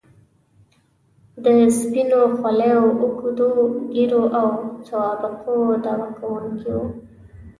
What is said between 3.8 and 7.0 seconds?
ږیرو او سوابقو دعوه کوونکي وو.